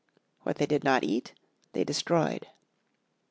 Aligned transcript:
What 0.41 0.55
they 0.55 0.65
did 0.65 0.83
not 0.83 1.03
eat 1.03 1.33
they 1.73 1.83
destroyed. 1.83 2.47